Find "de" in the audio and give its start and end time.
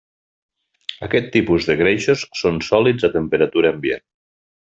1.71-1.75